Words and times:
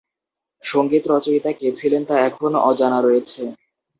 সঙ্গীত 0.63 1.03
রচয়িতা 1.07 1.51
কে 1.53 1.67
ছিলেন 1.79 2.01
তা 2.05 2.15
এখনো 2.27 2.57
অজানা 2.69 2.99
রয়েছে। 3.01 3.41